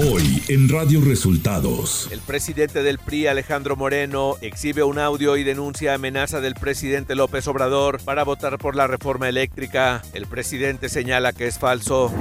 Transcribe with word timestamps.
Hoy 0.00 0.44
en 0.46 0.68
Radio 0.68 1.00
Resultados. 1.00 2.08
El 2.12 2.20
presidente 2.20 2.84
del 2.84 3.00
PRI, 3.00 3.26
Alejandro 3.26 3.74
Moreno, 3.74 4.36
exhibe 4.42 4.84
un 4.84 4.96
audio 4.96 5.36
y 5.36 5.42
denuncia 5.42 5.94
amenaza 5.94 6.40
del 6.40 6.54
presidente 6.54 7.16
López 7.16 7.48
Obrador 7.48 8.00
para 8.04 8.22
votar 8.22 8.58
por 8.58 8.76
la 8.76 8.86
reforma 8.86 9.28
eléctrica. 9.28 10.02
El 10.14 10.26
presidente 10.26 10.88
señala 10.88 11.32
que 11.32 11.48
es 11.48 11.58
falso. 11.58 12.12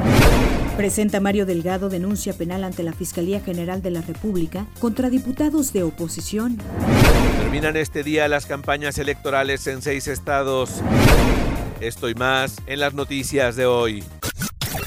Presenta 0.76 1.20
Mario 1.20 1.46
Delgado 1.46 1.90
denuncia 1.90 2.34
penal 2.34 2.64
ante 2.64 2.82
la 2.82 2.94
Fiscalía 2.94 3.42
General 3.42 3.80
de 3.84 3.92
la 3.92 4.02
República 4.02 4.66
contra 4.80 5.12
diputados 5.12 5.72
de 5.72 5.84
oposición. 5.84 6.58
Terminan 7.42 7.78
este 7.78 8.02
día 8.02 8.28
las 8.28 8.48
campañas 8.48 8.98
electorales 8.98 9.68
en 9.68 9.84
seis 9.84 10.08
estados. 10.08 10.82
Esto 11.80 12.10
y 12.10 12.16
más 12.16 12.56
en 12.66 12.80
las 12.80 12.96
noticias 12.96 13.56
de 13.56 13.68
hoy. 13.68 14.04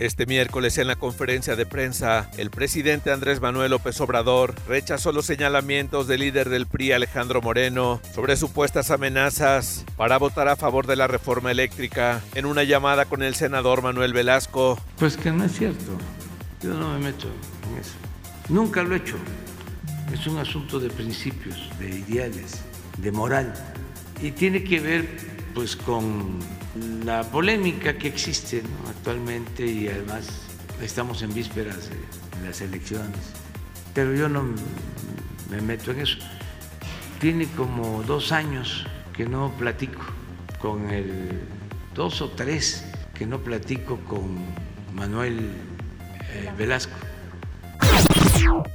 Este 0.00 0.26
miércoles 0.26 0.76
en 0.78 0.88
la 0.88 0.96
conferencia 0.96 1.54
de 1.54 1.66
prensa, 1.66 2.28
el 2.36 2.50
presidente 2.50 3.12
Andrés 3.12 3.40
Manuel 3.40 3.70
López 3.70 4.00
Obrador 4.00 4.52
rechazó 4.66 5.12
los 5.12 5.24
señalamientos 5.24 6.08
del 6.08 6.20
líder 6.20 6.48
del 6.48 6.66
PRI 6.66 6.90
Alejandro 6.92 7.40
Moreno 7.40 8.00
sobre 8.12 8.36
supuestas 8.36 8.90
amenazas 8.90 9.84
para 9.96 10.18
votar 10.18 10.48
a 10.48 10.56
favor 10.56 10.88
de 10.88 10.96
la 10.96 11.06
reforma 11.06 11.52
eléctrica 11.52 12.20
en 12.34 12.44
una 12.44 12.64
llamada 12.64 13.04
con 13.04 13.22
el 13.22 13.36
senador 13.36 13.82
Manuel 13.82 14.12
Velasco. 14.12 14.80
Pues 14.98 15.16
que 15.16 15.30
no 15.30 15.44
es 15.44 15.52
cierto, 15.52 15.96
yo 16.60 16.74
no 16.74 16.94
me 16.94 16.98
meto 16.98 17.28
en 17.70 17.80
eso. 17.80 17.94
Nunca 18.48 18.82
lo 18.82 18.96
he 18.96 18.98
hecho. 18.98 19.16
Es 20.12 20.26
un 20.26 20.38
asunto 20.38 20.80
de 20.80 20.90
principios, 20.90 21.70
de 21.78 21.90
ideales, 21.90 22.64
de 22.98 23.12
moral. 23.12 23.54
Y 24.20 24.32
tiene 24.32 24.64
que 24.64 24.80
ver 24.80 25.33
pues 25.54 25.76
con 25.76 26.38
la 27.04 27.22
polémica 27.22 27.96
que 27.96 28.08
existe 28.08 28.62
actualmente 28.88 29.64
y 29.64 29.88
además 29.88 30.28
estamos 30.82 31.22
en 31.22 31.32
vísperas 31.32 31.90
de 31.90 32.46
las 32.46 32.60
elecciones. 32.60 33.20
Pero 33.94 34.14
yo 34.14 34.28
no 34.28 34.44
me 35.50 35.60
meto 35.60 35.92
en 35.92 36.00
eso. 36.00 36.18
Tiene 37.20 37.46
como 37.56 38.02
dos 38.02 38.32
años 38.32 38.84
que 39.12 39.26
no 39.26 39.52
platico 39.56 40.02
con 40.58 40.90
el, 40.90 41.40
dos 41.94 42.20
o 42.20 42.30
tres 42.30 42.84
que 43.14 43.26
no 43.26 43.38
platico 43.38 43.98
con 44.08 44.38
Manuel 44.94 45.38
eh, 46.32 46.50
Velasco 46.58 46.96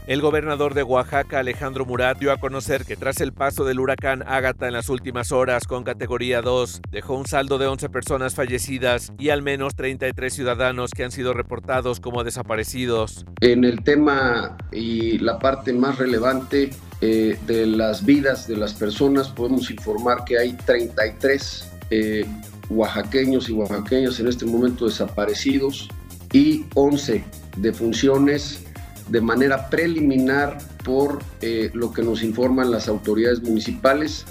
el 0.08 0.22
gobernador 0.22 0.74
de 0.74 0.84
Oaxaca, 0.84 1.40
Alejandro 1.40 1.86
Murat, 1.86 2.18
dio 2.18 2.32
a 2.32 2.38
conocer 2.38 2.86
que 2.86 2.96
tras 2.96 3.22
el 3.22 3.34
paso 3.34 3.66
del 3.66 3.80
huracán 3.80 4.24
Ágata 4.28 4.68
en 4.68 4.74
las 4.74 4.90
últimas 4.90 5.32
horas 5.32 5.68
con 5.68 5.84
categoría 5.84 6.42
2, 6.42 6.82
dejó 6.92 7.16
un 7.16 7.26
saldo 7.26 7.58
de 7.58 7.68
11 7.68 7.90
personas 7.90 8.36
fallecidas 8.36 9.14
y 9.20 9.30
al 9.30 9.42
menos 9.42 9.76
33 9.76 10.34
ciudadanos 10.34 10.92
que 10.92 11.04
han 11.04 11.12
sido 11.12 11.34
reportados 11.34 12.00
como 12.00 12.24
desaparecidos. 12.24 13.26
En 13.42 13.64
el 13.64 13.84
tema 13.84 14.58
y 14.72 15.20
la 15.20 15.40
parte 15.40 15.74
más 15.74 15.98
relevante 15.98 16.72
eh, 17.02 17.38
de 17.46 17.66
las 17.66 18.06
vidas 18.06 18.48
de 18.48 18.58
las 18.58 18.74
personas, 18.74 19.30
podemos 19.30 19.70
informar 19.72 20.26
que 20.26 20.38
hay 20.38 20.54
33 20.54 21.72
eh, 21.92 22.26
oaxaqueños 22.70 23.50
y 23.50 23.54
oaxaqueñas 23.54 24.20
en 24.20 24.28
este 24.28 24.46
momento 24.46 24.86
desaparecidos 24.86 25.90
y 26.34 26.66
11 26.76 27.24
defunciones 27.58 28.66
de 29.10 29.22
manera 29.22 29.70
preliminar 29.70 30.58
por 30.84 31.20
eh, 31.42 31.72
lo 31.74 31.92
que 31.92 32.02
nos 32.04 32.24
informan 32.24 32.72
las 32.72 32.88
autoridades 32.88 33.42
municipales. 33.42 34.26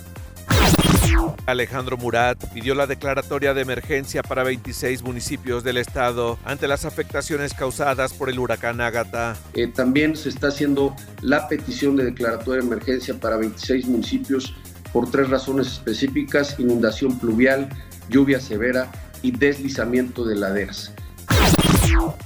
Alejandro 1.47 1.97
Murat 1.97 2.43
pidió 2.53 2.75
la 2.75 2.87
declaratoria 2.87 3.55
de 3.55 3.63
emergencia 3.63 4.23
para 4.23 4.45
26 4.45 5.03
municipios 5.03 5.65
del 5.65 5.79
estado 5.79 6.39
ante 6.45 6.69
las 6.69 6.85
afectaciones 6.85 7.55
causadas 7.55 8.13
por 8.13 8.29
el 8.31 8.39
huracán 8.39 8.81
Ágata. 8.81 9.37
Eh, 9.55 9.69
también 9.69 10.17
se 10.17 10.29
está 10.29 10.49
haciendo 10.49 10.95
la 11.23 11.49
petición 11.49 11.97
de 11.97 12.05
declaratoria 12.05 12.61
de 12.61 12.67
emergencia 12.67 13.15
para 13.15 13.37
26 13.37 13.87
municipios 13.87 14.55
por 14.93 15.11
tres 15.11 15.29
razones 15.29 15.67
específicas, 15.69 16.59
inundación 16.59 17.19
pluvial, 17.19 17.69
lluvia 18.09 18.41
severa 18.41 18.91
y 19.23 19.33
deslizamiento 19.33 20.25
de 20.25 20.37
laderas. 20.37 20.93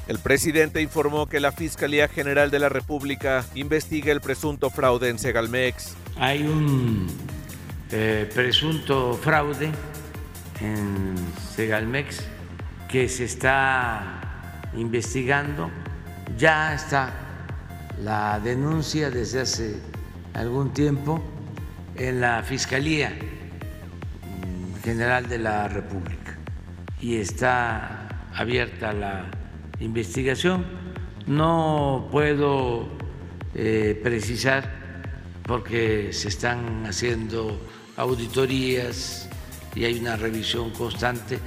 El 0.09 0.19
presidente 0.19 0.83
informó 0.83 1.27
que 1.27 1.41
la 1.41 1.53
Fiscalía 1.53 2.09
General 2.09 2.51
de 2.51 2.59
la 2.59 2.69
República 2.69 3.45
investiga 3.55 4.13
el 4.13 4.21
presunto 4.21 4.69
fraude 4.69 5.09
en 5.09 5.19
Segalmex. 5.19 5.95
Hay 6.17 6.43
un 6.43 7.07
eh, 7.91 8.31
presunto 8.35 9.15
fraude 9.23 9.71
en 10.61 11.15
Segalmex 11.55 12.21
que 12.89 13.09
se 13.09 13.25
está 13.25 14.69
investigando. 14.75 15.71
Ya 16.37 16.75
está 16.75 17.13
la 18.03 18.41
denuncia 18.41 19.11
desde 19.11 19.41
hace 19.41 19.77
algún 20.35 20.73
tiempo 20.73 21.23
en 21.97 22.21
la 22.21 22.43
Fiscalía 22.43 23.17
General 24.83 25.29
de 25.29 25.39
la 25.39 25.69
República 25.69 26.37
y 27.01 27.17
está 27.17 28.09
abierta 28.35 28.93
la 28.93 29.27
investigación. 29.81 30.65
No 31.27 32.09
puedo 32.11 32.89
eh, 33.55 34.01
precisar 34.03 34.83
porque 35.45 36.13
se 36.13 36.29
están 36.29 36.87
haciendo 36.87 37.61
auditorías 37.97 39.29
y 39.75 39.85
hay 39.85 39.99
una 39.99 40.17
revisión 40.17 40.71
constante. 40.71 41.39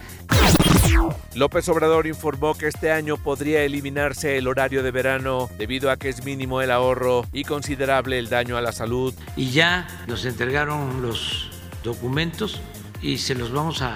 López 1.33 1.67
Obrador 1.69 2.07
informó 2.07 2.55
que 2.55 2.67
este 2.67 2.91
año 2.91 3.17
podría 3.17 3.63
eliminarse 3.63 4.37
el 4.37 4.47
horario 4.47 4.83
de 4.83 4.91
verano 4.91 5.49
debido 5.57 5.91
a 5.91 5.97
que 5.97 6.09
es 6.09 6.23
mínimo 6.23 6.61
el 6.61 6.71
ahorro 6.71 7.25
y 7.33 7.43
considerable 7.43 8.19
el 8.19 8.29
daño 8.29 8.57
a 8.57 8.61
la 8.61 8.71
salud. 8.71 9.13
Y 9.35 9.51
ya 9.51 9.87
nos 10.07 10.25
entregaron 10.25 11.01
los 11.01 11.49
documentos 11.83 12.61
y 13.01 13.17
se 13.17 13.35
los 13.35 13.51
vamos 13.51 13.81
a 13.81 13.95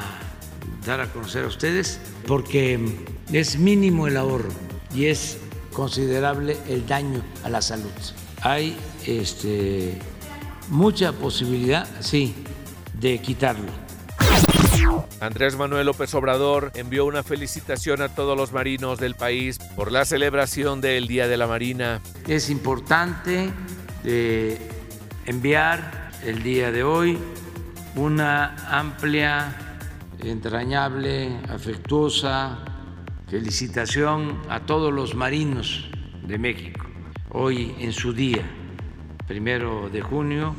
dar 0.86 1.02
a 1.02 1.08
conocer 1.08 1.44
a 1.44 1.48
ustedes 1.48 2.00
porque 2.28 2.80
es 3.32 3.58
mínimo 3.58 4.08
el 4.08 4.18
ahorro 4.18 4.50
y 4.94 5.06
es 5.06 5.38
considerable 5.74 6.58
el 6.68 6.86
daño 6.88 7.24
a 7.44 7.50
la 7.50 7.62
salud. 7.62 7.92
Hay 8.42 8.78
este, 9.06 9.98
mucha 10.70 11.12
posibilidad, 11.14 11.88
sí, 12.00 12.36
de 12.94 13.20
quitarlo. 13.20 13.72
Andrés 15.20 15.58
Manuel 15.58 15.86
López 15.86 16.14
Obrador 16.14 16.72
envió 16.76 17.06
una 17.06 17.24
felicitación 17.24 18.02
a 18.02 18.10
todos 18.10 18.38
los 18.38 18.54
marinos 18.54 19.00
del 19.00 19.16
país 19.16 19.58
por 19.76 19.92
la 19.92 20.06
celebración 20.06 20.82
del 20.82 21.08
Día 21.08 21.28
de 21.28 21.38
la 21.38 21.48
Marina. 21.48 22.02
Es 22.28 22.50
importante 22.50 23.50
eh, 24.06 24.58
enviar 25.26 26.12
el 26.24 26.44
día 26.44 26.72
de 26.72 26.84
hoy 26.84 27.18
una 27.96 28.56
amplia, 28.70 29.69
entrañable, 30.24 31.40
afectuosa 31.50 32.60
felicitación 33.28 34.42
a 34.50 34.62
todos 34.62 34.92
los 34.92 35.16
marinos 35.16 35.90
de 36.28 36.38
México, 36.38 36.88
hoy 37.30 37.76
en 37.80 37.94
su 37.94 38.14
día, 38.14 38.44
primero 39.28 39.90
de 39.90 40.02
junio. 40.02 40.56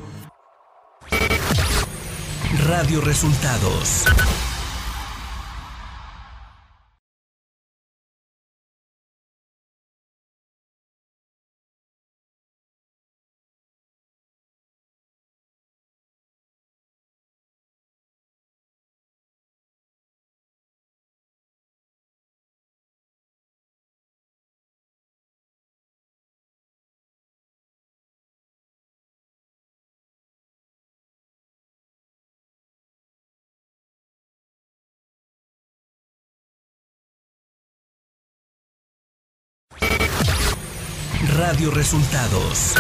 Radio 2.67 3.01
Resultados 3.01 4.07
Radio 41.51 41.73
Resultados 41.73 42.75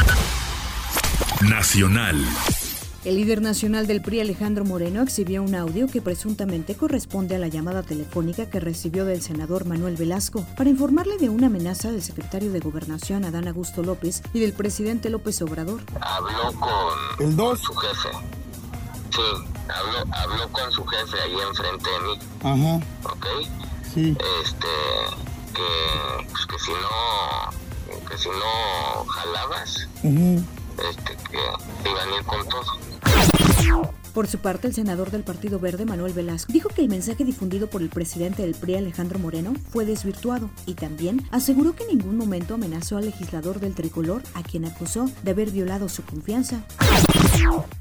Nacional. 1.40 2.24
El 3.04 3.16
líder 3.16 3.42
nacional 3.42 3.88
del 3.88 4.00
PRI, 4.00 4.20
Alejandro 4.20 4.64
Moreno, 4.64 5.02
exhibió 5.02 5.42
un 5.42 5.56
audio 5.56 5.88
que 5.88 6.00
presuntamente 6.00 6.76
corresponde 6.76 7.34
a 7.34 7.40
la 7.40 7.48
llamada 7.48 7.82
telefónica 7.82 8.48
que 8.48 8.60
recibió 8.60 9.04
del 9.04 9.22
senador 9.22 9.64
Manuel 9.64 9.96
Velasco 9.96 10.46
para 10.56 10.70
informarle 10.70 11.16
de 11.18 11.28
una 11.30 11.48
amenaza 11.48 11.90
del 11.90 12.00
secretario 12.00 12.52
de 12.52 12.60
Gobernación, 12.60 13.24
Adán 13.24 13.48
Augusto 13.48 13.82
López, 13.82 14.22
y 14.32 14.38
del 14.38 14.52
presidente 14.52 15.10
López 15.10 15.42
Obrador. 15.42 15.80
Habló 16.00 16.52
con, 16.60 17.26
¿El 17.26 17.34
dos? 17.34 17.58
su 17.58 17.74
jefe. 17.74 18.08
Sí, 19.10 19.20
habló, 19.68 20.14
habló 20.14 20.48
con 20.52 20.70
su 20.70 20.84
jefe 20.84 21.20
ahí 21.20 21.34
enfrente 21.48 21.90
de 21.90 22.00
mí, 22.06 22.18
Ajá, 22.44 22.76
¿ok? 23.14 23.26
sí. 23.92 24.16
Este, 24.44 24.68
que, 25.54 26.24
pues, 26.30 26.46
que 26.46 26.58
si 26.64 26.70
no, 26.70 27.59
que 28.10 28.18
si 28.18 28.28
no 28.28 29.04
jalabas, 29.04 29.88
ujú. 30.02 30.44
este, 30.90 31.16
que 31.30 31.88
iban 31.88 32.12
a 32.12 32.16
ir 32.16 32.24
con 32.24 32.48
todo. 32.48 33.99
Por 34.14 34.26
su 34.26 34.38
parte, 34.38 34.66
el 34.66 34.74
senador 34.74 35.12
del 35.12 35.22
Partido 35.22 35.60
Verde, 35.60 35.84
Manuel 35.84 36.12
Velasco, 36.12 36.52
dijo 36.52 36.68
que 36.68 36.82
el 36.82 36.88
mensaje 36.88 37.24
difundido 37.24 37.68
por 37.68 37.80
el 37.80 37.90
presidente 37.90 38.42
del 38.42 38.54
PRI, 38.54 38.76
Alejandro 38.76 39.20
Moreno, 39.20 39.54
fue 39.70 39.84
desvirtuado 39.84 40.50
y 40.66 40.74
también 40.74 41.22
aseguró 41.30 41.76
que 41.76 41.84
en 41.84 41.98
ningún 41.98 42.16
momento 42.16 42.54
amenazó 42.54 42.96
al 42.96 43.04
legislador 43.04 43.60
del 43.60 43.74
tricolor, 43.74 44.22
a 44.34 44.42
quien 44.42 44.64
acusó 44.64 45.08
de 45.22 45.30
haber 45.30 45.50
violado 45.52 45.88
su 45.88 46.02
confianza. 46.02 46.64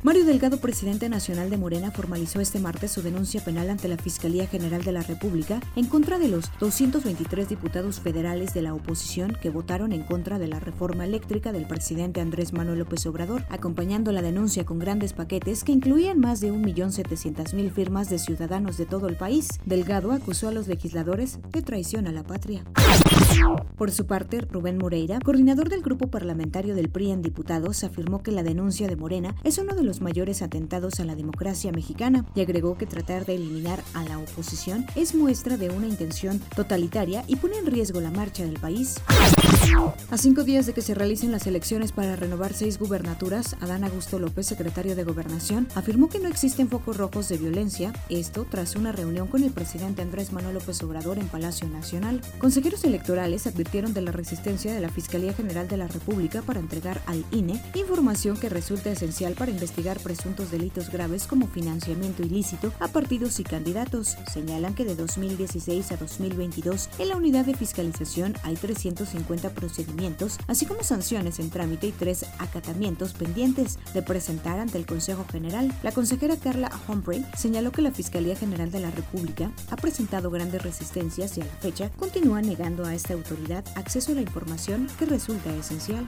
Mario 0.03 0.25
Delgado, 0.25 0.59
presidente 0.59 1.09
nacional 1.09 1.49
de 1.49 1.57
Morena, 1.57 1.91
formalizó 1.91 2.39
este 2.39 2.59
martes 2.59 2.91
su 2.91 3.01
denuncia 3.01 3.43
penal 3.43 3.69
ante 3.69 3.87
la 3.87 3.97
Fiscalía 3.97 4.47
General 4.47 4.83
de 4.83 4.91
la 4.91 5.01
República 5.01 5.59
en 5.75 5.85
contra 5.85 6.19
de 6.19 6.27
los 6.27 6.51
223 6.59 7.49
diputados 7.49 7.99
federales 7.99 8.53
de 8.53 8.61
la 8.61 8.73
oposición 8.73 9.35
que 9.41 9.49
votaron 9.49 9.91
en 9.91 10.03
contra 10.03 10.39
de 10.39 10.47
la 10.47 10.59
reforma 10.59 11.05
eléctrica 11.05 11.51
del 11.51 11.65
presidente 11.65 12.21
Andrés 12.21 12.53
Manuel 12.53 12.79
López 12.79 13.05
Obrador, 13.07 13.45
acompañando 13.49 14.11
la 14.11 14.21
denuncia 14.21 14.65
con 14.65 14.79
grandes 14.79 15.13
paquetes 15.13 15.63
que 15.63 15.71
incluían 15.71 16.18
más 16.19 16.41
de 16.41 16.51
1.700.000 16.51 17.71
firmas 17.71 18.09
de 18.09 18.19
ciudadanos 18.19 18.77
de 18.77 18.85
todo 18.85 19.07
el 19.07 19.15
país. 19.15 19.47
Delgado 19.65 20.11
acusó 20.11 20.49
a 20.49 20.51
los 20.51 20.67
legisladores 20.67 21.39
de 21.51 21.61
traición 21.61 22.07
a 22.07 22.11
la 22.11 22.23
patria. 22.23 22.63
Por 23.77 23.91
su 23.91 24.05
parte, 24.05 24.41
Rubén 24.41 24.77
Moreira, 24.77 25.19
coordinador 25.23 25.69
del 25.69 25.81
grupo 25.81 26.07
parlamentario 26.07 26.75
del 26.75 26.89
PRI 26.89 27.11
en 27.11 27.21
diputados, 27.21 27.83
afirmó 27.83 28.21
que 28.21 28.31
la 28.31 28.43
denuncia 28.43 28.87
de 28.87 28.95
Morena 28.95 29.35
es 29.43 29.57
uno 29.57 29.75
de 29.75 29.83
los 29.83 30.01
mayores 30.01 30.41
atentados 30.41 30.99
a 30.99 31.05
la 31.05 31.15
democracia 31.15 31.71
mexicana 31.71 32.25
y 32.35 32.41
agregó 32.41 32.77
que 32.77 32.85
tratar 32.85 33.25
de 33.25 33.35
eliminar 33.35 33.81
a 33.93 34.03
la 34.03 34.19
oposición 34.19 34.85
es 34.95 35.15
muestra 35.15 35.57
de 35.57 35.69
una 35.69 35.87
intención 35.87 36.39
totalitaria 36.55 37.23
y 37.27 37.37
pone 37.37 37.57
en 37.57 37.65
riesgo 37.65 38.01
la 38.01 38.11
marcha 38.11 38.43
del 38.43 38.59
país. 38.59 38.95
A 40.11 40.17
cinco 40.17 40.43
días 40.43 40.65
de 40.65 40.73
que 40.73 40.81
se 40.81 40.95
realicen 40.95 41.31
las 41.31 41.45
elecciones 41.45 41.91
para 41.91 42.15
renovar 42.15 42.53
seis 42.53 42.79
gubernaturas, 42.79 43.55
Adán 43.61 43.83
Augusto 43.83 44.17
López, 44.17 44.47
secretario 44.47 44.95
de 44.95 45.03
Gobernación, 45.03 45.67
afirmó 45.75 46.09
que 46.09 46.19
no 46.19 46.27
existen 46.27 46.67
focos 46.67 46.97
rojos 46.97 47.29
de 47.29 47.37
violencia, 47.37 47.93
esto 48.09 48.47
tras 48.49 48.75
una 48.75 48.91
reunión 48.91 49.27
con 49.27 49.43
el 49.43 49.51
presidente 49.51 50.01
Andrés 50.01 50.33
Manuel 50.33 50.55
López 50.55 50.81
Obrador 50.81 51.19
en 51.19 51.27
Palacio 51.27 51.67
Nacional. 51.69 52.21
Consejeros 52.39 52.83
electorales 52.85 53.45
advirtieron 53.45 53.93
de 53.93 54.01
la 54.01 54.11
resistencia 54.11 54.73
de 54.73 54.81
la 54.81 54.89
Fiscalía 54.89 55.33
General 55.33 55.67
de 55.67 55.77
la 55.77 55.87
República 55.87 56.41
para 56.41 56.59
entregar 56.59 57.03
al 57.05 57.23
INE 57.31 57.61
información 57.75 58.35
que 58.35 58.49
resulta 58.49 58.89
esencial 58.89 59.35
para 59.35 59.51
investigar 59.51 59.99
presuntos 59.99 60.49
delitos 60.49 60.89
graves 60.89 61.27
como 61.27 61.47
financiamiento 61.47 62.23
ilícito 62.23 62.73
a 62.79 62.87
partidos 62.87 63.39
y 63.39 63.43
candidatos. 63.43 64.17
Señalan 64.33 64.73
que 64.73 64.85
de 64.85 64.95
2016 64.95 65.91
a 65.91 65.97
2022 65.97 66.89
en 66.97 67.09
la 67.09 67.15
unidad 67.15 67.45
de 67.45 67.53
fiscalización 67.53 68.33
hay 68.41 68.55
350 68.55 69.51
procedimientos, 69.59 70.37
así 70.47 70.65
como 70.65 70.83
sanciones 70.83 71.39
en 71.39 71.49
trámite 71.49 71.87
y 71.87 71.91
tres 71.91 72.25
acatamientos 72.39 73.13
pendientes 73.13 73.77
de 73.93 74.01
presentar 74.01 74.59
ante 74.59 74.77
el 74.77 74.85
Consejo 74.85 75.25
General. 75.29 75.73
La 75.83 75.91
consejera 75.91 76.37
Carla 76.37 76.71
Humphrey 76.87 77.25
señaló 77.37 77.71
que 77.71 77.81
la 77.81 77.91
Fiscalía 77.91 78.35
General 78.35 78.71
de 78.71 78.79
la 78.79 78.91
República 78.91 79.51
ha 79.69 79.75
presentado 79.75 80.31
grandes 80.31 80.61
resistencias 80.61 81.37
y 81.37 81.41
a 81.41 81.45
la 81.45 81.53
fecha 81.53 81.89
continúa 81.97 82.41
negando 82.41 82.85
a 82.85 82.95
esta 82.95 83.13
autoridad 83.13 83.65
acceso 83.75 84.13
a 84.13 84.15
la 84.15 84.21
información 84.21 84.87
que 84.97 85.05
resulta 85.05 85.53
esencial. 85.53 86.07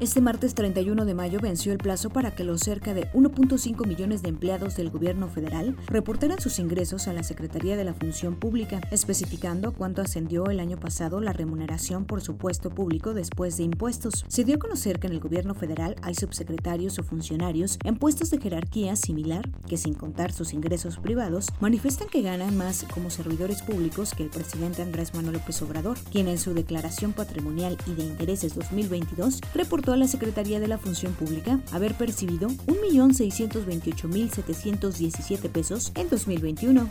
Este 0.00 0.20
martes 0.20 0.54
31 0.54 1.04
de 1.04 1.14
mayo 1.14 1.40
venció 1.40 1.72
el 1.72 1.78
plazo 1.78 2.10
para 2.10 2.34
que 2.34 2.44
los 2.44 2.60
cerca 2.60 2.94
de 2.94 3.10
1.5 3.12 3.86
millones 3.86 4.22
de 4.22 4.28
empleados 4.28 4.76
del 4.76 4.90
gobierno 4.90 5.28
federal 5.28 5.76
reportaran 5.86 6.40
sus 6.40 6.58
ingresos 6.58 7.08
a 7.08 7.12
la 7.12 7.22
Secretaría 7.22 7.76
de 7.76 7.84
la 7.84 7.94
Función 7.94 8.34
Pública, 8.34 8.80
especificando 8.90 9.72
cuánto 9.72 10.02
ascendió 10.02 10.46
el 10.46 10.60
año 10.60 10.76
pasado 10.78 11.20
la 11.20 11.32
remuneración 11.32 12.04
por 12.12 12.20
su 12.20 12.36
puesto 12.36 12.68
público 12.68 13.14
después 13.14 13.56
de 13.56 13.62
impuestos. 13.62 14.26
Se 14.28 14.44
dio 14.44 14.56
a 14.56 14.58
conocer 14.58 15.00
que 15.00 15.06
en 15.06 15.14
el 15.14 15.20
gobierno 15.20 15.54
federal 15.54 15.96
hay 16.02 16.14
subsecretarios 16.14 16.98
o 16.98 17.02
funcionarios 17.02 17.78
en 17.84 17.96
puestos 17.96 18.28
de 18.28 18.38
jerarquía 18.38 18.96
similar 18.96 19.48
que 19.66 19.78
sin 19.78 19.94
contar 19.94 20.30
sus 20.30 20.52
ingresos 20.52 20.98
privados 20.98 21.46
manifiestan 21.60 22.08
que 22.08 22.20
ganan 22.20 22.54
más 22.54 22.84
como 22.92 23.08
servidores 23.08 23.62
públicos 23.62 24.12
que 24.14 24.24
el 24.24 24.28
presidente 24.28 24.82
Andrés 24.82 25.14
Manuel 25.14 25.36
López 25.36 25.62
Obrador, 25.62 25.96
quien 26.10 26.28
en 26.28 26.36
su 26.36 26.52
declaración 26.52 27.14
patrimonial 27.14 27.78
y 27.86 27.94
de 27.94 28.02
intereses 28.02 28.54
2022 28.56 29.40
reportó 29.54 29.94
a 29.94 29.96
la 29.96 30.06
Secretaría 30.06 30.60
de 30.60 30.68
la 30.68 30.76
Función 30.76 31.14
Pública 31.14 31.60
haber 31.72 31.94
percibido 31.94 32.50
1.628.717 32.66 35.48
pesos 35.48 35.92
en 35.94 36.10
2021. 36.10 36.90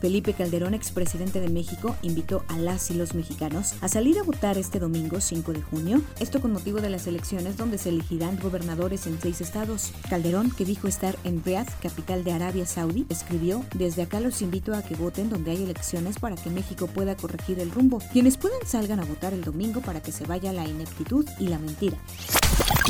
Felipe 0.00 0.34
Calderón, 0.34 0.74
expresidente 0.74 1.40
de 1.40 1.48
México, 1.48 1.96
invitó 2.02 2.44
a 2.48 2.58
las 2.58 2.90
y 2.90 2.94
los 2.94 3.14
mexicanos 3.14 3.74
a 3.80 3.85
salir 3.88 4.18
a 4.18 4.22
votar 4.22 4.58
este 4.58 4.78
domingo 4.78 5.20
5 5.20 5.52
de 5.52 5.62
junio, 5.62 6.02
esto 6.18 6.40
con 6.40 6.52
motivo 6.52 6.80
de 6.80 6.90
las 6.90 7.06
elecciones 7.06 7.56
donde 7.56 7.78
se 7.78 7.90
elegirán 7.90 8.38
gobernadores 8.38 9.06
en 9.06 9.20
seis 9.20 9.40
estados. 9.40 9.92
Calderón, 10.08 10.50
que 10.50 10.64
dijo 10.64 10.88
estar 10.88 11.16
en 11.24 11.42
Riyadh, 11.44 11.68
capital 11.80 12.24
de 12.24 12.32
Arabia 12.32 12.66
Saudí, 12.66 13.06
escribió, 13.08 13.64
desde 13.74 14.02
acá 14.02 14.20
los 14.20 14.42
invito 14.42 14.74
a 14.74 14.82
que 14.82 14.94
voten 14.94 15.30
donde 15.30 15.50
hay 15.52 15.62
elecciones 15.62 16.18
para 16.18 16.36
que 16.36 16.50
México 16.50 16.86
pueda 16.86 17.16
corregir 17.16 17.60
el 17.60 17.70
rumbo. 17.70 18.00
Quienes 18.12 18.36
pueden 18.36 18.66
salgan 18.66 19.00
a 19.00 19.04
votar 19.04 19.32
el 19.32 19.44
domingo 19.44 19.80
para 19.80 20.02
que 20.02 20.12
se 20.12 20.24
vaya 20.24 20.52
la 20.52 20.66
ineptitud 20.66 21.26
y 21.38 21.48
la 21.48 21.58
mentira. 21.58 21.98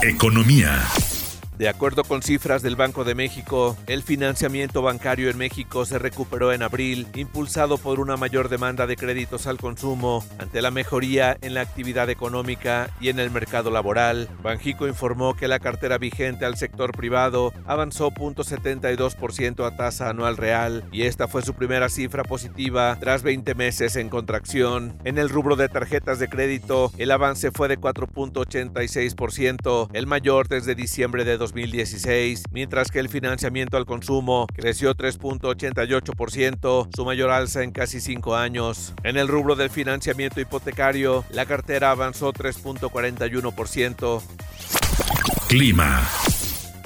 Economía. 0.03 0.83
De 1.59 1.69
acuerdo 1.71 2.05
con 2.05 2.21
cifras 2.21 2.61
del 2.61 2.77
Banco 2.77 3.05
de 3.05 3.15
México, 3.15 3.79
el 3.87 4.03
financiamiento 4.03 4.83
bancario 4.83 5.31
en 5.31 5.39
México 5.39 5.87
se 5.87 5.99
recuperó 5.99 6.53
en 6.53 6.63
abril, 6.63 7.07
impulsado 7.15 7.79
por 7.79 7.99
una 7.99 8.19
mayor 8.19 8.51
demanda 8.51 8.87
de 8.87 8.97
créditos 8.97 9.47
al 9.47 9.57
consumo 9.57 10.23
ante 10.39 10.61
la 10.61 10.71
mejoría 10.71 11.39
en 11.41 11.55
la 11.55 11.63
actividad 11.63 12.11
económica 12.11 12.91
y 13.01 13.09
en 13.09 13.19
el 13.19 13.31
mercado 13.31 13.71
laboral. 13.71 14.29
Banjico 14.43 14.87
informó 14.87 15.35
que 15.35 15.49
la 15.49 15.59
cartera 15.59 15.97
vigente 15.97 16.45
al 16.45 16.59
sector 16.59 16.93
privado 16.93 17.55
avanzó 17.65 18.11
0.72% 18.11 19.67
a 19.67 19.77
tasa 19.77 20.11
anual 20.11 20.37
real 20.37 20.85
y 20.93 21.05
esta 21.05 21.27
fue 21.27 21.41
su 21.41 21.55
primera 21.55 21.89
cifra 21.89 22.23
positiva 22.23 22.99
tras 23.01 23.23
20 23.23 23.55
meses 23.55 23.97
en 23.97 24.11
contracción. 24.11 24.99
En 25.05 25.17
el 25.17 25.31
rubro 25.31 25.57
de 25.57 25.71
tarjetas 25.71 26.19
de 26.19 26.29
crédito, 26.29 26.93
el 26.99 27.11
avance 27.11 27.51
fue 27.51 27.69
de 27.69 27.81
4.86%, 27.81 29.89
el 29.95 30.07
mayor 30.07 30.49
desde 30.49 30.75
diciembre 30.75 31.25
de 31.25 31.46
2016, 31.47 32.43
mientras 32.51 32.91
que 32.91 32.99
el 32.99 33.09
financiamiento 33.09 33.77
al 33.77 33.87
consumo 33.87 34.49
creció 34.53 34.95
3.88%, 34.97 36.89
su 36.95 37.05
mayor 37.05 37.31
alza 37.31 37.63
en 37.63 37.71
casi 37.71 38.01
cinco 38.01 38.35
años. 38.35 38.95
En 39.05 39.17
el 39.17 39.29
rubro 39.29 39.55
del 39.55 39.71
financiamiento 39.71 40.41
hipotecario, 40.41 41.25
la 41.31 41.47
cartera 41.47 41.93
avanzó 41.93 42.33
3.41%. 42.33 44.23
Clima. 45.49 46.09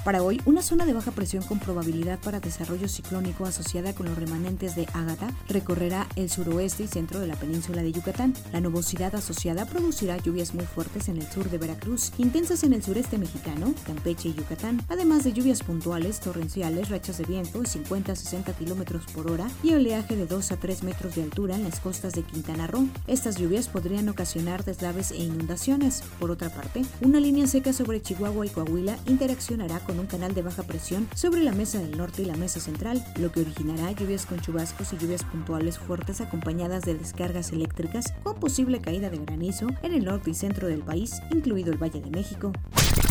Para 0.05 0.23
hoy, 0.23 0.41
una 0.47 0.63
zona 0.63 0.87
de 0.87 0.95
baja 0.95 1.11
presión 1.11 1.43
con 1.43 1.59
probabilidad 1.59 2.19
para 2.21 2.41
desarrollo 2.41 2.89
ciclónico 2.89 3.45
asociada 3.45 3.93
con 3.93 4.07
los 4.07 4.17
remanentes 4.17 4.75
de 4.75 4.87
Ágata 4.95 5.29
recorrerá 5.47 6.07
el 6.17 6.31
suroeste 6.31 6.85
y 6.85 6.87
centro 6.87 7.21
de 7.21 7.27
la 7.27 7.37
península 7.37 7.83
de 7.83 7.93
Yucatán. 7.93 8.33
La 8.51 8.63
nubosidad 8.63 9.15
asociada 9.15 9.67
producirá 9.67 10.17
lluvias 10.17 10.55
muy 10.55 10.65
fuertes 10.65 11.11
en 11.11 11.19
el 11.19 11.31
sur 11.31 11.51
de 11.51 11.59
Veracruz, 11.59 12.13
intensas 12.17 12.65
en 12.65 12.73
el 12.73 12.83
sureste 12.83 13.19
mexicano, 13.19 13.75
Campeche 13.87 14.31
y 14.31 14.35
Yucatán, 14.35 14.81
además 14.89 15.23
de 15.25 15.35
lluvias 15.35 15.63
puntuales, 15.63 16.21
torrenciales, 16.21 16.89
rachas 16.89 17.19
de 17.19 17.25
viento 17.25 17.61
de 17.61 17.67
50 17.67 18.13
a 18.13 18.17
60 18.17 18.55
kilómetros 18.55 19.05
por 19.13 19.31
hora 19.31 19.49
y 19.63 19.75
oleaje 19.75 20.17
de 20.17 20.27
2 20.27 20.53
a 20.53 20.57
3 20.57 20.83
metros 20.83 21.15
de 21.15 21.25
altura 21.25 21.57
en 21.57 21.65
las 21.65 21.79
costas 21.79 22.15
de 22.15 22.23
Quintana 22.23 22.67
Roo. 22.67 22.89
Estas 23.07 23.37
lluvias 23.37 23.69
podrían 23.69 24.09
ocasionar 24.09 24.65
deslaves 24.65 25.11
e 25.11 25.19
inundaciones. 25.19 26.03
Por 26.19 26.31
otra 26.31 26.49
parte, 26.49 26.87
una 27.03 27.21
línea 27.21 27.47
seca 27.47 27.75
sobre 27.75 28.01
Chihuahua 28.01 28.47
y 28.47 28.49
Coahuila 28.49 28.97
interaccionará 29.07 29.79
con 29.81 29.90
un 29.99 30.07
canal 30.07 30.35
de 30.35 30.43
baja 30.43 30.63
presión 30.63 31.09
sobre 31.15 31.43
la 31.43 31.53
mesa 31.53 31.79
del 31.79 31.97
norte 31.97 32.23
y 32.23 32.27
la 32.27 32.37
mesa 32.37 32.61
central, 32.61 33.05
lo 33.19 33.33
que 33.33 33.41
originará 33.41 33.91
lluvias 33.93 34.27
con 34.27 34.41
chubascos 34.41 34.93
y 34.93 34.99
lluvias 34.99 35.25
puntuales 35.25 35.79
fuertes 35.79 36.21
acompañadas 36.21 36.85
de 36.85 36.95
descargas 36.95 37.53
eléctricas 37.53 38.13
con 38.23 38.39
posible 38.39 38.81
caída 38.81 39.11
de 39.11 39.19
granizo 39.19 39.67
en 39.83 39.95
el 39.95 40.05
norte 40.05 40.31
y 40.31 40.35
centro 40.35 40.69
del 40.69 40.81
país, 40.81 41.21
incluido 41.31 41.73
el 41.73 41.79
Valle 41.79 42.01
de 42.01 42.11
México. 42.11 42.53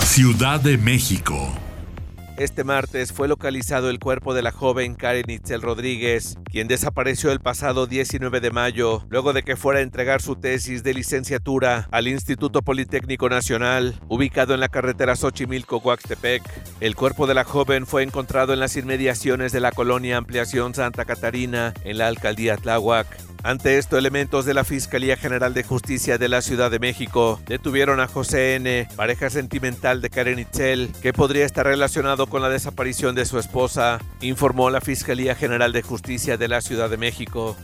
Ciudad 0.04 0.60
de 0.62 0.78
México. 0.78 1.36
Este 2.44 2.64
martes 2.64 3.12
fue 3.12 3.28
localizado 3.28 3.90
el 3.90 4.00
cuerpo 4.00 4.34
de 4.34 4.42
la 4.42 4.52
joven 4.52 4.96
Karen 4.96 5.30
Itzel 5.30 5.62
Rodríguez, 5.62 6.38
quien 6.46 6.68
desapareció 6.68 7.32
el 7.32 7.40
pasado 7.40 7.86
19 7.86 8.40
de 8.40 8.52
mayo, 8.52 9.06
luego 9.10 9.34
de 9.34 9.44
que 9.44 9.58
fuera 9.58 9.80
a 9.80 9.84
entregar 9.84 10.22
su 10.22 10.36
tesis 10.36 10.82
de 10.84 10.94
licenciatura 10.94 11.88
al 11.92 12.08
Instituto 12.08 12.62
Politécnico 12.62 13.30
Nacional, 13.30 14.00
ubicado 14.08 14.54
en 14.54 14.62
la 14.62 14.70
carretera 14.70 15.16
Xochimilco-Coaxtepec. 15.16 16.44
El 16.80 16.96
cuerpo 16.96 17.28
de 17.28 17.34
la 17.34 17.44
joven 17.44 17.86
fue 17.86 18.04
encontrado 18.04 18.54
en 18.54 18.60
las 18.60 18.78
inmediaciones 18.78 19.52
de 19.52 19.60
la 19.60 19.72
colonia 19.72 20.18
Ampliación 20.18 20.74
Santa 20.74 21.06
Catarina, 21.06 21.74
en 21.84 21.98
la 21.98 22.08
alcaldía 22.08 22.56
Tláhuac. 22.56 23.08
Ante 23.44 23.78
esto, 23.78 23.98
elementos 23.98 24.46
de 24.46 24.54
la 24.54 24.64
Fiscalía 24.64 25.16
General 25.16 25.54
de 25.54 25.64
Justicia 25.64 26.18
de 26.18 26.28
la 26.28 26.42
Ciudad 26.42 26.70
de 26.70 26.80
México 26.80 27.40
detuvieron 27.48 28.00
a 28.00 28.08
José 28.08 28.56
N., 28.56 28.88
pareja 28.96 29.30
sentimental 29.30 30.02
de 30.02 30.10
Karen 30.10 30.40
Itzel, 30.40 30.92
que 31.02 31.14
podría 31.14 31.46
estar 31.46 31.66
relacionado 31.66 32.28
con 32.28 32.42
la 32.42 32.50
desaparición 32.50 33.16
de 33.16 33.26
su 33.26 33.40
esposa, 33.40 34.00
informó 34.22 34.70
la 34.70 34.82
Fiscalía 34.82 35.36
General 35.36 35.72
de 35.72 35.82
Justicia 35.82 36.38
de 36.38 36.48
la 36.50 36.62
Ciudad 36.62 36.90
de 36.90 36.98
México. 36.98 37.56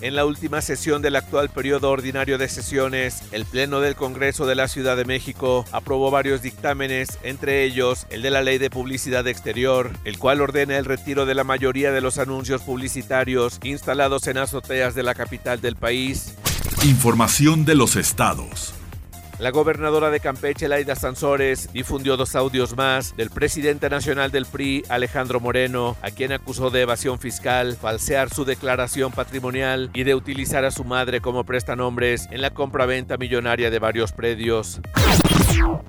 En 0.00 0.16
la 0.16 0.26
última 0.26 0.60
sesión 0.60 1.00
del 1.00 1.16
actual 1.16 1.48
periodo 1.48 1.90
ordinario 1.90 2.36
de 2.36 2.48
sesiones, 2.48 3.22
el 3.32 3.46
Pleno 3.46 3.80
del 3.80 3.96
Congreso 3.96 4.44
de 4.44 4.54
la 4.54 4.68
Ciudad 4.68 4.98
de 4.98 5.06
México 5.06 5.64
aprobó 5.72 6.10
varios 6.10 6.42
dictámenes, 6.42 7.18
entre 7.22 7.64
ellos 7.64 8.06
el 8.10 8.20
de 8.20 8.30
la 8.30 8.42
Ley 8.42 8.58
de 8.58 8.68
Publicidad 8.68 9.26
Exterior, 9.26 9.90
el 10.04 10.18
cual 10.18 10.42
ordena 10.42 10.76
el 10.76 10.84
retiro 10.84 11.24
de 11.24 11.34
la 11.34 11.42
mayoría 11.42 11.90
de 11.90 12.02
los 12.02 12.18
anuncios 12.18 12.60
publicitarios 12.60 13.58
instalados 13.62 14.26
en 14.26 14.36
azoteas 14.36 14.94
de 14.94 15.04
la 15.04 15.14
capital 15.14 15.62
del 15.62 15.76
país. 15.76 16.34
Información 16.82 17.64
de 17.64 17.74
los 17.74 17.96
estados. 17.96 18.74
La 19.38 19.50
gobernadora 19.50 20.10
de 20.10 20.20
Campeche, 20.20 20.68
Laida 20.68 20.94
Sansores, 20.94 21.72
difundió 21.72 22.16
dos 22.16 22.36
audios 22.36 22.76
más 22.76 23.16
del 23.16 23.30
presidente 23.30 23.90
nacional 23.90 24.30
del 24.30 24.46
PRI, 24.46 24.84
Alejandro 24.88 25.40
Moreno, 25.40 25.96
a 26.02 26.10
quien 26.12 26.32
acusó 26.32 26.70
de 26.70 26.82
evasión 26.82 27.18
fiscal, 27.18 27.76
falsear 27.76 28.32
su 28.32 28.44
declaración 28.44 29.10
patrimonial 29.10 29.90
y 29.92 30.04
de 30.04 30.14
utilizar 30.14 30.64
a 30.64 30.70
su 30.70 30.84
madre 30.84 31.20
como 31.20 31.44
prestanombres 31.44 32.28
en 32.30 32.42
la 32.42 32.50
compra-venta 32.50 33.16
millonaria 33.16 33.70
de 33.70 33.78
varios 33.80 34.12
predios. 34.12 34.80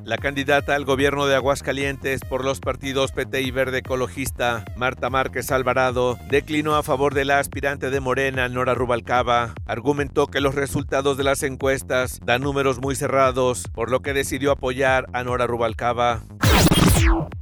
La 0.04 0.18
candidata 0.18 0.76
al 0.76 0.86
gobierno 0.86 1.26
de 1.26 1.36
Aguascalientes 1.36 2.22
por 2.22 2.46
los 2.46 2.60
partidos 2.60 3.12
PT 3.12 3.42
y 3.42 3.50
Verde 3.50 3.80
Ecologista, 3.80 4.64
Marta 4.76 5.10
Márquez 5.10 5.52
Alvarado, 5.52 6.20
declinó 6.30 6.76
a 6.76 6.84
favor 6.84 7.16
de 7.16 7.26
la 7.26 7.40
aspirante 7.40 7.90
de 7.90 8.00
Morena, 8.00 8.48
Nora 8.48 8.76
Rubalcaba. 8.76 9.56
Argumentó 9.66 10.28
que 10.28 10.42
los 10.42 10.54
resultados 10.54 11.18
de 11.18 11.24
las 11.24 11.42
encuestas 11.42 12.20
dan 12.24 12.44
números 12.44 12.80
muy 12.80 12.96
cerrados, 12.96 13.64
por 13.74 13.90
lo 13.90 14.02
que 14.02 14.14
decidió 14.14 14.52
apoyar 14.52 15.08
a 15.14 15.24
Nora 15.24 15.48
Rubalcaba. 15.48 16.22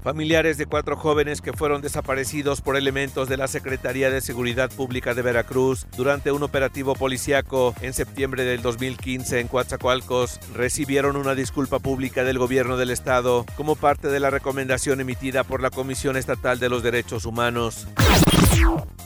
Familiares 0.04 0.58
de 0.58 0.66
cuatro 0.66 0.98
jóvenes 0.98 1.42
que 1.42 1.54
fueron 1.54 1.82
desaparecidos 1.82 2.62
por 2.62 2.76
elementos 2.76 3.30
de 3.30 3.38
la 3.38 3.48
Secretaría 3.48 4.10
de 4.10 4.22
Seguridad 4.22 4.70
Pública 4.70 5.14
de 5.14 5.22
Veracruz 5.22 5.88
durante 5.96 6.32
un 6.32 6.44
operativo 6.44 6.94
policiaco 6.94 7.74
en 7.82 7.94
septiembre 7.94 8.44
del 8.44 8.62
2015 8.62 9.40
en 9.40 9.48
Coatzacoalcos 9.48 10.40
recibieron 10.54 11.16
una 11.16 11.36
disculpa 11.36 11.80
pública 11.80 12.24
del 12.24 12.38
gobierno 12.38 12.78
del 12.78 12.92
estado 12.92 13.46
como 13.56 13.76
parte 13.76 14.10
de 14.10 14.20
la 14.20 14.30
recomendación 14.30 15.00
emitida 15.00 15.44
por 15.44 15.62
la 15.62 15.70
Comisión 15.70 16.18
Estatal 16.18 16.60
de 16.60 16.70
los 16.70 16.84
Derechos 16.84 17.26
Humanos. 17.26 17.88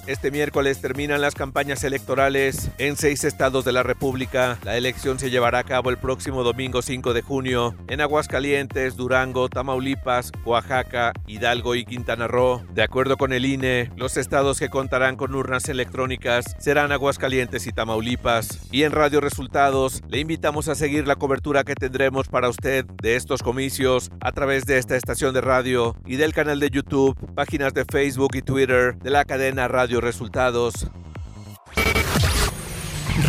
Este 0.08 0.32
miércoles 0.32 0.80
terminan 0.80 1.20
las 1.20 1.36
campañas 1.36 1.84
electorales 1.84 2.72
en 2.78 2.96
seis 2.96 3.26
estados 3.26 3.66
de 3.66 3.74
la 3.74 3.84
República. 3.84 4.58
La 4.64 4.78
elección 4.78 5.20
se 5.20 5.30
llevará 5.30 5.60
a 5.60 5.64
cabo 5.66 5.90
el 5.90 5.98
próximo 5.98 6.44
domingo 6.44 6.82
5 6.82 7.14
de 7.14 7.22
junio 7.22 7.76
en 7.90 8.00
Aguascalientes, 8.00 8.96
Durango, 8.96 9.50
Tamaulipas, 9.50 10.32
Oaxaca, 10.46 11.12
Hidalgo 11.28 11.76
y 11.76 11.84
Quintana 11.84 12.26
Roo. 12.26 12.64
De 12.74 12.84
acuerdo 12.84 13.18
con 13.18 13.34
el 13.34 13.46
INE, 13.46 13.92
los 13.98 14.16
estados 14.16 14.60
que 14.60 14.70
contarán 14.70 15.18
con 15.18 15.36
urnas 15.36 15.68
electrónicas 15.68 16.56
serán 16.58 16.94
Aguascalientes 16.94 17.68
y 17.68 17.74
Tamaulipas. 17.74 18.60
Y 18.72 18.84
en 18.84 18.94
Radio 18.94 19.20
Resultados 19.20 20.02
le 20.08 20.20
invitamos 20.20 20.70
a 20.70 20.76
seguir 20.76 21.06
la 21.06 21.18
cobertura 21.18 21.66
que 21.66 21.76
tendremos 21.76 22.30
para 22.30 22.48
usted 22.48 22.86
de 22.86 23.18
estos 23.18 23.44
comicios 23.44 24.10
a 24.22 24.32
través 24.32 24.66
de 24.66 24.78
esta 24.78 24.96
estación 24.96 25.34
de 25.34 25.42
radio 25.42 25.98
y 26.06 26.16
del 26.16 26.34
canal 26.34 26.62
de 26.62 26.70
YouTube, 26.70 27.18
páginas 27.36 27.74
de 27.74 27.84
Facebook 27.84 28.36
y 28.36 28.42
Twitter 28.42 28.98
de 29.00 29.10
la 29.10 29.26
cadena 29.28 29.68
Radio 29.68 30.00
Resultados. 30.00 30.88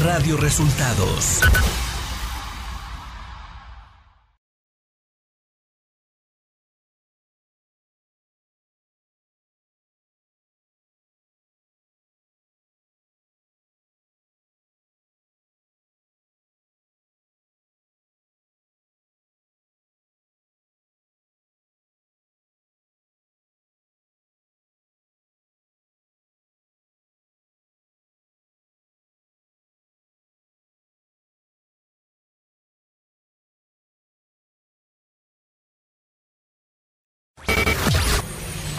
Radio 0.04 0.36
Resultados 0.36 1.40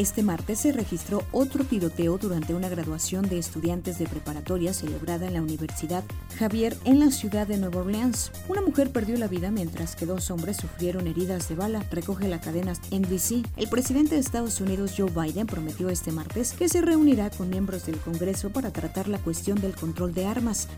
Este 0.00 0.22
martes 0.22 0.60
se 0.60 0.72
registró 0.72 1.24
otro 1.30 1.62
tiroteo 1.62 2.16
durante 2.16 2.54
una 2.54 2.70
graduación 2.70 3.28
de 3.28 3.38
estudiantes 3.38 3.98
de 3.98 4.06
preparatoria 4.06 4.72
celebrada 4.72 5.26
en 5.26 5.34
la 5.34 5.42
Universidad 5.42 6.04
Javier 6.38 6.74
en 6.86 7.00
la 7.00 7.10
ciudad 7.10 7.46
de 7.46 7.58
Nueva 7.58 7.82
Orleans. 7.82 8.32
Una 8.48 8.62
mujer 8.62 8.92
perdió 8.92 9.18
la 9.18 9.28
vida 9.28 9.50
mientras 9.50 9.96
que 9.96 10.06
dos 10.06 10.30
hombres 10.30 10.56
sufrieron 10.56 11.06
heridas 11.06 11.50
de 11.50 11.54
bala, 11.54 11.84
recoge 11.90 12.28
la 12.28 12.40
cadena 12.40 12.72
NBC. 12.90 13.46
El 13.58 13.68
presidente 13.68 14.14
de 14.14 14.22
Estados 14.22 14.58
Unidos 14.62 14.94
Joe 14.96 15.10
Biden 15.10 15.46
prometió 15.46 15.90
este 15.90 16.12
martes 16.12 16.54
que 16.54 16.70
se 16.70 16.80
reunirá 16.80 17.28
con 17.28 17.50
miembros 17.50 17.84
del 17.84 17.98
Congreso 17.98 18.48
para 18.48 18.72
tratar 18.72 19.06
la 19.06 19.18
cuestión 19.18 19.60
del 19.60 19.74
control 19.74 20.14
de 20.14 20.24
armas. 20.24 20.68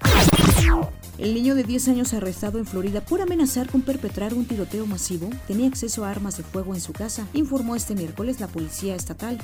El 1.18 1.34
niño 1.34 1.54
de 1.54 1.62
10 1.62 1.88
años 1.88 2.12
arrestado 2.12 2.58
en 2.58 2.66
Florida 2.66 3.02
por 3.02 3.20
amenazar 3.20 3.70
con 3.70 3.82
perpetrar 3.82 4.34
un 4.34 4.46
tiroteo 4.46 4.84
masivo 4.86 5.30
tenía 5.46 5.68
acceso 5.68 6.04
a 6.04 6.10
armas 6.10 6.38
de 6.38 6.42
fuego 6.42 6.74
en 6.74 6.80
su 6.80 6.92
casa, 6.92 7.28
informó 7.34 7.76
este 7.76 7.94
miércoles 7.94 8.40
la 8.40 8.48
policía 8.48 8.96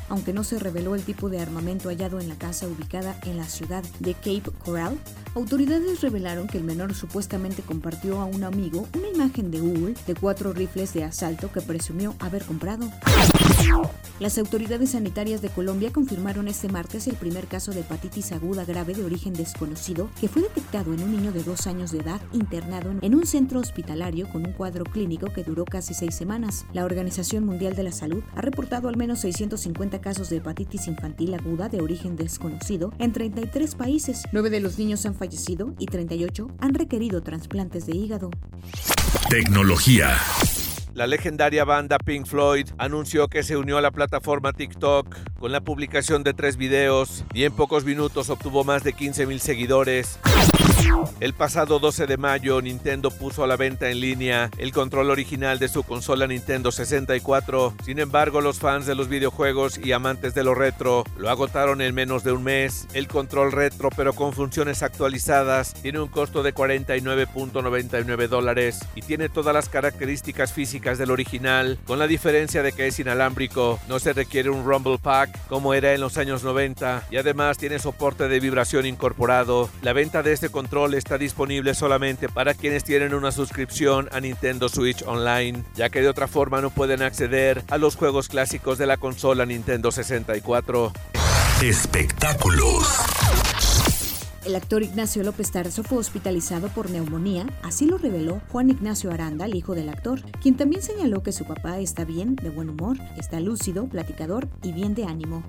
aunque 0.08 0.32
no 0.32 0.44
se 0.44 0.58
reveló 0.58 0.94
el 0.94 1.02
tipo 1.02 1.28
de 1.28 1.40
armamento 1.40 1.88
hallado 1.88 2.20
en 2.20 2.28
la 2.28 2.37
casa 2.37 2.66
ubicada 2.66 3.18
en 3.25 3.37
la 3.37 3.44
ciudad 3.44 3.84
de 4.00 4.14
Cape 4.14 4.50
Coral. 4.64 4.98
Autoridades 5.34 6.00
revelaron 6.00 6.46
que 6.46 6.58
el 6.58 6.64
menor 6.64 6.94
supuestamente 6.94 7.62
compartió 7.62 8.20
a 8.20 8.25
un 8.25 8.44
amigo 8.44 8.88
una 8.94 9.08
imagen 9.08 9.50
de 9.50 9.60
Google 9.60 9.94
de 10.06 10.14
cuatro 10.14 10.52
rifles 10.52 10.92
de 10.94 11.04
asalto 11.04 11.50
que 11.52 11.60
presumió 11.60 12.14
haber 12.18 12.44
comprado. 12.44 12.90
Las 14.20 14.36
autoridades 14.36 14.90
sanitarias 14.90 15.42
de 15.42 15.48
Colombia 15.48 15.92
confirmaron 15.92 16.48
este 16.48 16.68
martes 16.68 17.06
el 17.06 17.14
primer 17.14 17.46
caso 17.46 17.70
de 17.70 17.80
hepatitis 17.80 18.32
aguda 18.32 18.64
grave 18.64 18.92
de 18.94 19.04
origen 19.04 19.32
desconocido 19.32 20.10
que 20.20 20.26
fue 20.26 20.42
detectado 20.42 20.92
en 20.92 21.04
un 21.04 21.12
niño 21.12 21.30
de 21.30 21.44
dos 21.44 21.68
años 21.68 21.92
de 21.92 21.98
edad 21.98 22.20
internado 22.32 22.90
en 23.00 23.14
un 23.14 23.26
centro 23.26 23.60
hospitalario 23.60 24.28
con 24.28 24.44
un 24.44 24.52
cuadro 24.52 24.84
clínico 24.84 25.32
que 25.32 25.44
duró 25.44 25.64
casi 25.64 25.94
seis 25.94 26.16
semanas. 26.16 26.66
La 26.72 26.84
Organización 26.84 27.46
Mundial 27.46 27.76
de 27.76 27.84
la 27.84 27.92
Salud 27.92 28.24
ha 28.34 28.40
reportado 28.40 28.88
al 28.88 28.96
menos 28.96 29.20
650 29.20 30.00
casos 30.00 30.30
de 30.30 30.38
hepatitis 30.38 30.88
infantil 30.88 31.34
aguda 31.34 31.68
de 31.68 31.80
origen 31.80 32.16
desconocido 32.16 32.92
en 32.98 33.12
33 33.12 33.76
países. 33.76 34.22
Nueve 34.32 34.50
de 34.50 34.58
los 34.58 34.78
niños 34.78 35.06
han 35.06 35.14
fallecido 35.14 35.74
y 35.78 35.86
38 35.86 36.48
han 36.58 36.74
requerido 36.74 37.22
trasplantes 37.22 37.86
de 37.86 37.94
hígado. 37.94 38.30
Tecnología. 39.30 40.16
La 40.98 41.06
legendaria 41.06 41.64
banda 41.64 41.96
Pink 41.96 42.26
Floyd 42.26 42.70
anunció 42.76 43.28
que 43.28 43.44
se 43.44 43.56
unió 43.56 43.78
a 43.78 43.80
la 43.80 43.92
plataforma 43.92 44.52
TikTok 44.52 45.16
con 45.38 45.52
la 45.52 45.60
publicación 45.60 46.24
de 46.24 46.34
tres 46.34 46.56
videos 46.56 47.24
y 47.32 47.44
en 47.44 47.52
pocos 47.52 47.84
minutos 47.84 48.30
obtuvo 48.30 48.64
más 48.64 48.82
de 48.82 48.94
15 48.94 49.26
mil 49.26 49.38
seguidores. 49.38 50.18
El 51.20 51.35
pasado 51.35 51.80
12 51.80 52.06
de 52.06 52.16
mayo, 52.16 52.62
Nintendo 52.62 53.11
puso 53.11 53.42
a 53.42 53.49
la 53.49 53.56
venta 53.56 53.90
en 53.90 54.00
línea 54.00 54.50
el 54.56 54.73
control 54.73 55.11
original 55.11 55.58
de 55.58 55.68
su 55.68 55.82
consola 55.82 56.28
Nintendo 56.28 56.70
64. 56.70 57.75
Sin 57.85 57.99
embargo, 57.99 58.40
los 58.40 58.61
fans 58.61 58.87
de 58.87 58.94
los 58.94 59.08
videojuegos 59.08 59.78
y 59.78 59.90
amantes 59.90 60.35
de 60.35 60.44
lo 60.44 60.54
retro 60.54 61.02
lo 61.16 61.28
agotaron 61.28 61.80
en 61.80 61.94
menos 61.94 62.23
de 62.23 62.30
un 62.30 62.44
mes. 62.44 62.87
El 62.92 63.08
control 63.08 63.50
retro, 63.50 63.90
pero 63.97 64.12
con 64.12 64.32
funciones 64.32 64.85
actualizadas, 64.85 65.75
tiene 65.75 65.99
un 65.99 66.08
costo 66.08 66.44
de 66.44 66.54
49.99 66.54 68.28
dólares 68.28 68.78
y 68.94 69.02
tiene 69.02 69.28
todas 69.28 69.52
las 69.52 69.68
características 69.68 70.52
físicas 70.52 70.99
del 70.99 71.11
original, 71.11 71.78
con 71.87 71.99
la 71.99 72.06
diferencia 72.06 72.62
de 72.62 72.73
que 72.73 72.87
es 72.87 72.99
inalámbrico, 73.00 73.80
no 73.88 73.99
se 73.99 74.12
requiere 74.12 74.50
un 74.50 74.64
Rumble 74.64 74.99
Pack 74.99 75.49
como 75.49 75.75
era 75.75 75.94
en 75.94 76.00
los 76.00 76.16
años 76.16 76.44
90 76.44 77.08
y 77.11 77.16
además 77.16 77.58
tiene 77.58 77.80
soporte 77.80 78.28
de 78.28 78.38
vibración 78.38 78.87
incorporado. 78.87 79.68
La 79.82 79.92
venta 79.92 80.23
de 80.23 80.32
este 80.32 80.49
control 80.50 80.67
control 80.68 80.92
está 80.92 81.16
disponible 81.16 81.72
solamente 81.75 82.28
para 82.28 82.52
quienes 82.52 82.84
tienen 82.84 83.14
una 83.14 83.32
suscripción 83.32 84.06
a 84.12 84.20
Nintendo 84.20 84.68
Switch 84.68 85.02
Online, 85.06 85.64
ya 85.75 85.88
que 85.88 86.02
de 86.02 86.08
otra 86.08 86.28
forma 86.28 86.60
no 86.60 86.68
pueden 86.68 87.00
acceder 87.00 87.64
a 87.70 87.78
los 87.78 87.96
juegos 87.96 88.28
clásicos 88.28 88.76
de 88.76 88.84
la 88.84 88.98
consola 88.98 89.46
Nintendo 89.46 89.90
64. 89.90 90.92
Espectáculos. 91.62 92.87
El 94.44 94.56
actor 94.56 94.82
Ignacio 94.82 95.22
López 95.22 95.50
Tarso 95.52 95.82
fue 95.82 95.96
hospitalizado 95.96 96.68
por 96.68 96.90
neumonía, 96.90 97.46
así 97.62 97.87
lo 97.87 97.96
reveló 97.96 98.42
Juan 98.48 98.68
Ignacio 98.68 99.10
Aranda, 99.10 99.46
el 99.46 99.54
hijo 99.54 99.75
del 99.75 99.88
actor, 99.88 100.20
quien 100.42 100.58
también 100.58 100.82
señaló 100.82 101.22
que 101.22 101.32
su 101.32 101.46
papá 101.46 101.78
está 101.78 102.04
bien, 102.04 102.37
de 102.37 102.50
buen 102.50 102.68
humor, 102.68 102.98
está 103.16 103.40
lúcido, 103.40 103.87
platicador 103.87 104.48
y 104.62 104.72
bien 104.72 104.94
de 104.94 105.06
ánimo. 105.06 105.42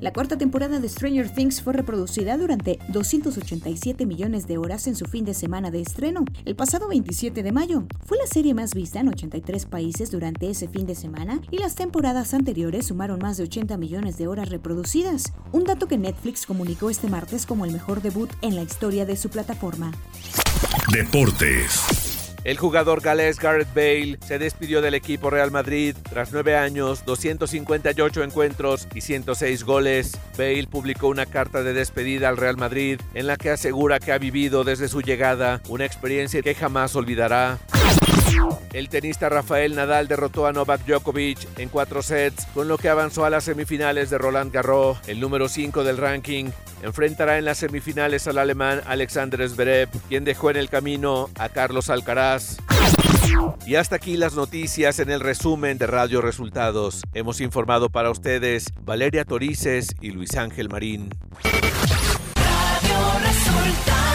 La 0.00 0.12
cuarta 0.12 0.36
temporada 0.36 0.78
de 0.78 0.88
Stranger 0.88 1.30
Things 1.30 1.62
fue 1.62 1.72
reproducida 1.72 2.36
durante 2.36 2.78
287 2.88 4.04
millones 4.04 4.46
de 4.46 4.58
horas 4.58 4.86
en 4.86 4.94
su 4.94 5.06
fin 5.06 5.24
de 5.24 5.32
semana 5.32 5.70
de 5.70 5.80
estreno, 5.80 6.24
el 6.44 6.54
pasado 6.54 6.88
27 6.88 7.42
de 7.42 7.52
mayo. 7.52 7.84
Fue 8.04 8.18
la 8.18 8.26
serie 8.26 8.52
más 8.52 8.74
vista 8.74 9.00
en 9.00 9.08
83 9.08 9.64
países 9.66 10.10
durante 10.10 10.50
ese 10.50 10.68
fin 10.68 10.86
de 10.86 10.94
semana 10.94 11.40
y 11.50 11.58
las 11.58 11.76
temporadas 11.76 12.34
anteriores 12.34 12.86
sumaron 12.86 13.20
más 13.20 13.38
de 13.38 13.44
80 13.44 13.78
millones 13.78 14.18
de 14.18 14.28
horas 14.28 14.50
reproducidas, 14.50 15.32
un 15.52 15.64
dato 15.64 15.88
que 15.88 15.96
Netflix 15.96 16.44
comunicó 16.44 16.90
este 16.90 17.08
martes 17.08 17.46
como 17.46 17.64
el 17.64 17.72
mejor 17.72 18.02
debut 18.02 18.30
en 18.42 18.54
la 18.54 18.62
historia 18.62 19.06
de 19.06 19.16
su 19.16 19.30
plataforma. 19.30 19.92
Deportes. 20.92 22.05
El 22.46 22.58
jugador 22.58 23.00
galés 23.00 23.40
Gareth 23.40 23.74
Bale 23.74 24.18
se 24.24 24.38
despidió 24.38 24.80
del 24.80 24.94
equipo 24.94 25.30
Real 25.30 25.50
Madrid 25.50 25.96
tras 26.08 26.30
nueve 26.30 26.54
años, 26.54 27.04
258 27.04 28.22
encuentros 28.22 28.86
y 28.94 29.00
106 29.00 29.64
goles. 29.64 30.16
Bale 30.38 30.68
publicó 30.70 31.08
una 31.08 31.26
carta 31.26 31.64
de 31.64 31.72
despedida 31.72 32.28
al 32.28 32.36
Real 32.36 32.56
Madrid 32.56 33.00
en 33.14 33.26
la 33.26 33.36
que 33.36 33.50
asegura 33.50 33.98
que 33.98 34.12
ha 34.12 34.18
vivido 34.18 34.62
desde 34.62 34.86
su 34.86 35.00
llegada 35.00 35.60
una 35.68 35.86
experiencia 35.86 36.40
que 36.40 36.54
jamás 36.54 36.94
olvidará. 36.94 37.58
El 38.72 38.88
tenista 38.88 39.28
Rafael 39.28 39.74
Nadal 39.74 40.08
derrotó 40.08 40.46
a 40.46 40.52
Novak 40.52 40.84
Djokovic 40.84 41.38
en 41.58 41.68
cuatro 41.68 42.02
sets, 42.02 42.46
con 42.52 42.68
lo 42.68 42.76
que 42.76 42.88
avanzó 42.88 43.24
a 43.24 43.30
las 43.30 43.44
semifinales 43.44 44.10
de 44.10 44.18
Roland 44.18 44.52
Garros, 44.52 44.98
el 45.06 45.18
número 45.20 45.48
5 45.48 45.82
del 45.82 45.96
ranking. 45.96 46.50
Enfrentará 46.82 47.38
en 47.38 47.46
las 47.46 47.58
semifinales 47.58 48.26
al 48.28 48.38
alemán 48.38 48.82
Alexander 48.86 49.48
Zverev, 49.48 49.88
quien 50.08 50.24
dejó 50.24 50.50
en 50.50 50.56
el 50.56 50.68
camino 50.68 51.30
a 51.38 51.48
Carlos 51.48 51.88
Alcaraz. 51.88 52.58
Y 53.66 53.76
hasta 53.76 53.96
aquí 53.96 54.16
las 54.16 54.34
noticias 54.34 54.98
en 54.98 55.10
el 55.10 55.20
resumen 55.20 55.78
de 55.78 55.86
Radio 55.86 56.20
Resultados. 56.20 57.02
Hemos 57.14 57.40
informado 57.40 57.88
para 57.88 58.10
ustedes 58.10 58.66
Valeria 58.82 59.24
Torices 59.24 59.94
y 60.00 60.10
Luis 60.10 60.36
Ángel 60.36 60.68
Marín. 60.68 61.10
Radio 61.42 63.18
Resultados. 63.20 64.05